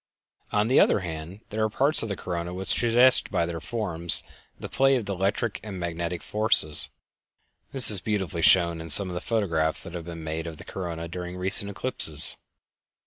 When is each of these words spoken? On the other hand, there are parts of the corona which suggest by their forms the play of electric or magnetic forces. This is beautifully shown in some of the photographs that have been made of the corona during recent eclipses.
On 0.51 0.67
the 0.67 0.79
other 0.79 1.01
hand, 1.01 1.41
there 1.49 1.63
are 1.63 1.69
parts 1.69 2.01
of 2.01 2.09
the 2.09 2.15
corona 2.15 2.55
which 2.55 2.69
suggest 2.69 3.29
by 3.29 3.45
their 3.45 3.59
forms 3.59 4.23
the 4.59 4.67
play 4.67 4.95
of 4.95 5.07
electric 5.07 5.59
or 5.63 5.71
magnetic 5.73 6.23
forces. 6.23 6.89
This 7.71 7.91
is 7.91 8.01
beautifully 8.01 8.41
shown 8.41 8.81
in 8.81 8.89
some 8.89 9.09
of 9.09 9.13
the 9.13 9.21
photographs 9.21 9.79
that 9.81 9.93
have 9.93 10.05
been 10.05 10.23
made 10.23 10.47
of 10.47 10.57
the 10.57 10.65
corona 10.65 11.07
during 11.07 11.37
recent 11.37 11.69
eclipses. 11.69 12.37